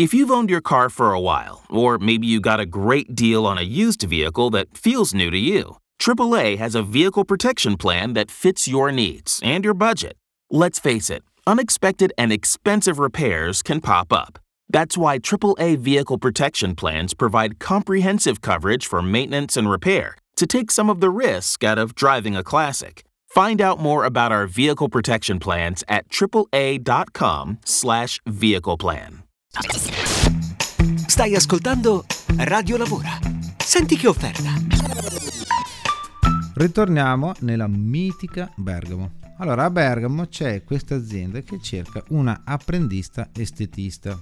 If 0.00 0.14
you've 0.14 0.30
owned 0.30 0.48
your 0.48 0.62
car 0.62 0.88
for 0.88 1.12
a 1.12 1.20
while, 1.20 1.62
or 1.68 1.98
maybe 1.98 2.26
you 2.26 2.40
got 2.40 2.58
a 2.58 2.64
great 2.64 3.14
deal 3.14 3.44
on 3.44 3.58
a 3.58 3.72
used 3.80 4.00
vehicle 4.00 4.48
that 4.48 4.78
feels 4.78 5.12
new 5.12 5.30
to 5.30 5.36
you, 5.36 5.76
AAA 5.98 6.56
has 6.56 6.74
a 6.74 6.82
vehicle 6.82 7.26
protection 7.26 7.76
plan 7.76 8.14
that 8.14 8.30
fits 8.30 8.66
your 8.66 8.90
needs 8.90 9.42
and 9.44 9.62
your 9.62 9.74
budget. 9.74 10.16
Let's 10.50 10.78
face 10.78 11.10
it, 11.10 11.22
unexpected 11.46 12.14
and 12.16 12.32
expensive 12.32 12.98
repairs 12.98 13.62
can 13.62 13.82
pop 13.82 14.10
up. 14.10 14.38
That's 14.70 14.96
why 14.96 15.18
AAA 15.18 15.76
vehicle 15.76 16.16
protection 16.16 16.74
plans 16.74 17.12
provide 17.12 17.58
comprehensive 17.58 18.40
coverage 18.40 18.86
for 18.86 19.02
maintenance 19.02 19.58
and 19.58 19.70
repair 19.70 20.16
to 20.36 20.46
take 20.46 20.70
some 20.70 20.88
of 20.88 21.00
the 21.00 21.10
risk 21.10 21.62
out 21.62 21.76
of 21.76 21.94
driving 21.94 22.34
a 22.34 22.42
classic. 22.42 23.04
Find 23.28 23.60
out 23.60 23.78
more 23.78 24.06
about 24.06 24.32
our 24.32 24.46
vehicle 24.46 24.88
protection 24.88 25.38
plans 25.38 25.84
at 25.88 26.08
aaa.com/vehicle 26.08 28.78
plan. 28.78 29.22
Stai 31.06 31.34
ascoltando 31.34 32.04
Radio 32.36 32.76
Lavora. 32.76 33.18
Senti 33.58 33.96
che 33.96 34.06
offerta. 34.06 34.52
Ritorniamo 36.54 37.32
nella 37.40 37.66
mitica 37.66 38.48
Bergamo. 38.54 39.18
Allora, 39.38 39.64
a 39.64 39.70
Bergamo 39.70 40.28
c'è 40.28 40.62
questa 40.62 40.94
azienda 40.94 41.40
che 41.40 41.60
cerca 41.60 42.04
una 42.10 42.42
apprendista 42.44 43.30
estetista. 43.32 44.16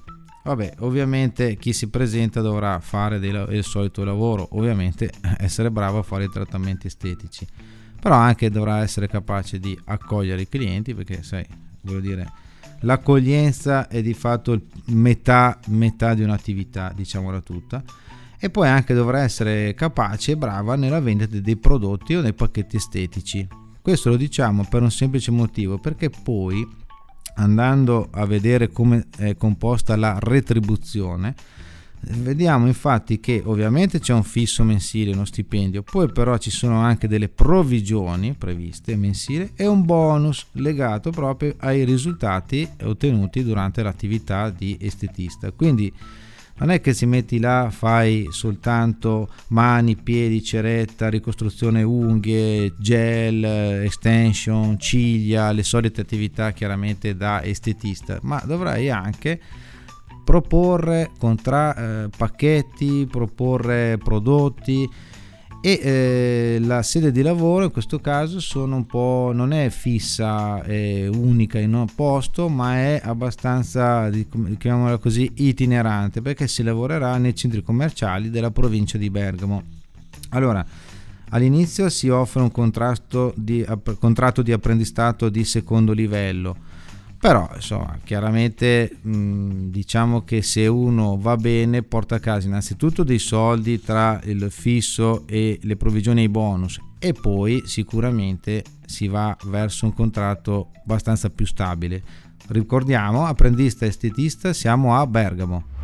Vabbè, 0.44 0.76
ovviamente 0.78 1.56
chi 1.56 1.74
si 1.74 1.88
presenta 1.88 2.40
dovrà 2.40 2.80
fare 2.80 3.18
del, 3.18 3.48
il 3.50 3.64
solito 3.64 4.04
lavoro, 4.04 4.48
ovviamente 4.52 5.12
essere 5.36 5.70
bravo 5.70 5.98
a 5.98 6.02
fare 6.02 6.24
i 6.24 6.30
trattamenti 6.30 6.86
estetici, 6.86 7.46
però 8.00 8.14
anche 8.14 8.48
dovrà 8.48 8.78
essere 8.78 9.08
capace 9.08 9.58
di 9.58 9.78
accogliere 9.84 10.40
i 10.40 10.48
clienti 10.48 10.94
perché, 10.94 11.22
sai, 11.22 11.44
voglio 11.82 12.00
dire, 12.00 12.32
l'accoglienza 12.80 13.88
è 13.88 14.02
di 14.02 14.14
fatto 14.14 14.60
metà, 14.86 15.58
metà 15.68 16.14
di 16.14 16.22
un'attività, 16.22 16.92
diciamola 16.94 17.40
tutta, 17.40 17.82
e 18.38 18.50
poi 18.50 18.68
anche 18.68 18.94
dovrà 18.94 19.22
essere 19.22 19.74
capace 19.74 20.32
e 20.32 20.36
brava 20.36 20.76
nella 20.76 21.00
vendita 21.00 21.38
dei 21.38 21.56
prodotti 21.56 22.14
o 22.14 22.20
dei 22.20 22.34
pacchetti 22.34 22.76
estetici. 22.76 23.46
Questo 23.82 24.10
lo 24.10 24.16
diciamo 24.16 24.66
per 24.68 24.82
un 24.82 24.90
semplice 24.90 25.30
motivo, 25.30 25.78
perché 25.78 26.10
poi 26.10 26.66
andando 27.36 28.08
a 28.12 28.26
vedere 28.26 28.70
come 28.70 29.06
è 29.16 29.36
composta 29.36 29.96
la 29.96 30.18
retribuzione, 30.20 31.34
Vediamo 32.00 32.66
infatti 32.66 33.18
che 33.20 33.42
ovviamente 33.44 33.98
c'è 33.98 34.12
un 34.14 34.22
fisso 34.22 34.62
mensile, 34.62 35.12
uno 35.12 35.24
stipendio, 35.24 35.82
poi 35.82 36.10
però 36.10 36.38
ci 36.38 36.50
sono 36.50 36.78
anche 36.78 37.08
delle 37.08 37.28
provvigioni 37.28 38.34
previste 38.34 38.96
mensili 38.96 39.52
e 39.56 39.66
un 39.66 39.84
bonus 39.84 40.46
legato 40.52 41.10
proprio 41.10 41.54
ai 41.58 41.84
risultati 41.84 42.68
ottenuti 42.82 43.42
durante 43.42 43.82
l'attività 43.82 44.48
di 44.50 44.78
estetista. 44.80 45.50
Quindi 45.50 45.92
non 46.58 46.70
è 46.70 46.80
che 46.80 46.92
si 46.92 47.06
metti 47.06 47.38
là, 47.38 47.68
fai 47.70 48.26
soltanto 48.30 49.28
mani, 49.48 49.96
piedi, 49.96 50.42
ceretta, 50.42 51.08
ricostruzione 51.08 51.82
unghie, 51.82 52.74
gel, 52.78 53.44
extension, 53.84 54.78
ciglia, 54.78 55.52
le 55.52 55.62
solite 55.62 56.00
attività 56.00 56.52
chiaramente 56.52 57.16
da 57.16 57.44
estetista, 57.44 58.18
ma 58.22 58.42
dovrai 58.44 58.90
anche 58.90 59.40
proporre 60.28 61.12
contra- 61.18 62.04
eh, 62.04 62.08
pacchetti, 62.14 63.08
proporre 63.10 63.96
prodotti 63.96 64.86
e 65.62 65.80
eh, 65.82 66.58
la 66.60 66.82
sede 66.82 67.10
di 67.10 67.22
lavoro 67.22 67.64
in 67.64 67.70
questo 67.70 67.98
caso 67.98 68.38
non 69.32 69.54
è 69.54 69.70
fissa 69.70 70.62
e 70.64 71.08
unica 71.08 71.58
in 71.58 71.72
un 71.72 71.86
posto 71.94 72.50
ma 72.50 72.74
è 72.74 73.00
abbastanza 73.02 74.10
chiamiamola 74.10 74.98
così 74.98 75.32
itinerante 75.36 76.20
perché 76.20 76.46
si 76.46 76.62
lavorerà 76.62 77.16
nei 77.16 77.34
centri 77.34 77.62
commerciali 77.62 78.28
della 78.28 78.50
provincia 78.50 78.98
di 78.98 79.08
Bergamo. 79.08 79.62
Allora 80.32 80.62
all'inizio 81.30 81.88
si 81.88 82.10
offre 82.10 82.42
un 82.42 82.50
di, 83.34 83.66
contratto 83.98 84.42
di 84.42 84.52
apprendistato 84.52 85.30
di 85.30 85.44
secondo 85.44 85.92
livello 85.92 86.76
però 87.18 87.50
insomma 87.54 87.98
chiaramente 88.04 88.96
mh, 89.00 89.70
diciamo 89.70 90.22
che 90.22 90.40
se 90.40 90.66
uno 90.66 91.18
va 91.18 91.36
bene 91.36 91.82
porta 91.82 92.16
a 92.16 92.20
casa 92.20 92.46
innanzitutto 92.46 93.02
dei 93.02 93.18
soldi 93.18 93.80
tra 93.82 94.20
il 94.24 94.48
fisso 94.50 95.26
e 95.26 95.58
le 95.62 95.76
provvigioni 95.76 96.20
e 96.20 96.24
i 96.24 96.28
bonus 96.28 96.80
e 97.00 97.12
poi 97.12 97.62
sicuramente 97.66 98.62
si 98.86 99.08
va 99.08 99.36
verso 99.46 99.84
un 99.84 99.94
contratto 99.94 100.70
abbastanza 100.82 101.28
più 101.28 101.44
stabile 101.44 102.02
ricordiamo 102.48 103.26
apprendista 103.26 103.84
estetista 103.84 104.52
siamo 104.52 104.96
a 104.96 105.06
Bergamo 105.06 105.76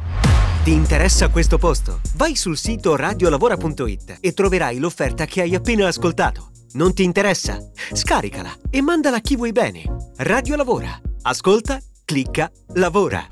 ti 0.62 0.72
interessa 0.72 1.28
questo 1.28 1.58
posto? 1.58 2.00
Vai 2.16 2.36
sul 2.36 2.56
sito 2.56 2.96
radiolavora.it 2.96 4.16
e 4.20 4.32
troverai 4.32 4.78
l'offerta 4.78 5.26
che 5.26 5.42
hai 5.42 5.54
appena 5.54 5.86
ascoltato. 5.86 6.52
Non 6.72 6.94
ti 6.94 7.04
interessa? 7.04 7.58
Scaricala 7.92 8.50
e 8.70 8.80
mandala 8.80 9.18
a 9.18 9.20
chi 9.20 9.36
vuoi 9.36 9.52
bene. 9.52 9.82
Radio 10.16 10.56
Lavora 10.56 11.03
Ascolta, 11.26 11.78
clicca, 12.04 12.50
lavora. 12.74 13.24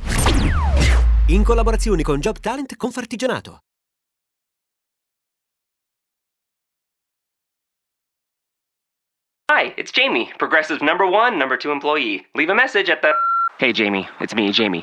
In 1.27 1.45
collaborazione 1.45 2.03
con 2.03 2.21
Job 2.21 2.39
Talent 2.41 2.75
Confartigianato. 2.79 3.59
Hi, 9.51 9.75
it's 9.77 9.93
Jamie, 9.93 10.33
Progressive 10.39 10.81
number 10.81 11.05
one, 11.05 11.37
number 11.37 11.59
two 11.59 11.71
employee. 11.71 12.25
Leave 12.35 12.49
a 12.49 12.55
message 12.55 12.91
at 12.91 13.03
the. 13.03 13.13
Hey, 13.59 13.75
Jamie, 13.75 14.09
it's 14.21 14.35
me, 14.35 14.51
Jamie. 14.53 14.83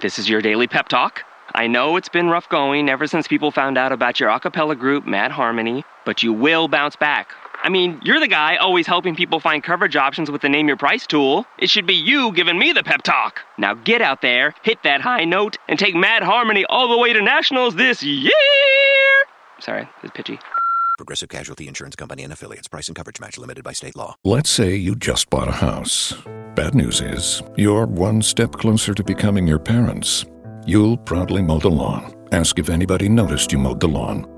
This 0.00 0.18
is 0.18 0.28
your 0.28 0.42
daily 0.42 0.66
pep 0.66 0.88
talk. 0.88 1.22
I 1.54 1.68
know 1.68 1.96
it's 1.96 2.08
been 2.08 2.28
rough 2.28 2.48
going 2.48 2.88
ever 2.88 3.06
since 3.06 3.28
people 3.28 3.52
found 3.52 3.78
out 3.78 3.92
about 3.92 4.18
your 4.18 4.30
a 4.30 4.40
cappella 4.40 4.74
group, 4.74 5.06
Mad 5.06 5.30
Harmony, 5.30 5.84
but 6.04 6.24
you 6.24 6.32
will 6.32 6.66
bounce 6.66 6.96
back. 6.96 7.28
I 7.60 7.70
mean, 7.70 8.00
you're 8.04 8.20
the 8.20 8.28
guy 8.28 8.56
always 8.56 8.86
helping 8.86 9.16
people 9.16 9.40
find 9.40 9.62
coverage 9.62 9.96
options 9.96 10.30
with 10.30 10.42
the 10.42 10.48
Name 10.48 10.68
Your 10.68 10.76
Price 10.76 11.06
tool. 11.06 11.44
It 11.58 11.68
should 11.70 11.86
be 11.86 11.94
you 11.94 12.32
giving 12.32 12.58
me 12.58 12.72
the 12.72 12.84
pep 12.84 13.02
talk. 13.02 13.40
Now 13.58 13.74
get 13.74 14.00
out 14.00 14.22
there, 14.22 14.54
hit 14.62 14.82
that 14.84 15.00
high 15.00 15.24
note, 15.24 15.56
and 15.68 15.78
take 15.78 15.94
Mad 15.94 16.22
Harmony 16.22 16.64
all 16.66 16.88
the 16.88 16.98
way 16.98 17.12
to 17.12 17.20
nationals 17.20 17.74
this 17.74 18.02
year! 18.02 18.32
Sorry, 19.58 19.88
it's 20.04 20.12
pitchy. 20.14 20.38
Progressive 20.98 21.28
Casualty 21.28 21.66
Insurance 21.66 21.96
Company 21.96 22.22
and 22.22 22.32
affiliates. 22.32 22.68
Price 22.68 22.88
and 22.88 22.96
coverage 22.96 23.20
match 23.20 23.38
limited 23.38 23.64
by 23.64 23.72
state 23.72 23.96
law. 23.96 24.14
Let's 24.24 24.50
say 24.50 24.74
you 24.76 24.94
just 24.94 25.28
bought 25.28 25.48
a 25.48 25.52
house. 25.52 26.12
Bad 26.54 26.74
news 26.74 27.00
is, 27.00 27.42
you're 27.56 27.86
one 27.86 28.22
step 28.22 28.52
closer 28.52 28.94
to 28.94 29.02
becoming 29.02 29.46
your 29.46 29.60
parents. 29.60 30.24
You'll 30.66 30.96
proudly 30.96 31.42
mow 31.42 31.58
the 31.58 31.70
lawn. 31.70 32.14
Ask 32.32 32.58
if 32.58 32.68
anybody 32.68 33.08
noticed 33.08 33.52
you 33.52 33.58
mowed 33.58 33.80
the 33.80 33.88
lawn. 33.88 34.37